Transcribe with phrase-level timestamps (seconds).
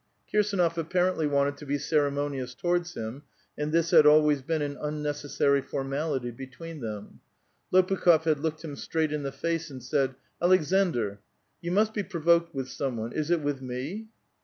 [0.33, 3.21] Kirsdnof apparently wanted to be ceremonious towards hifn,
[3.55, 7.19] and this had always been an unnecessary formality between them.
[7.71, 11.19] Lopukh6f had looked him straight in the face, and said:—^^ Aleksandr,
[11.61, 14.07] you must be provoked with some one; is it with me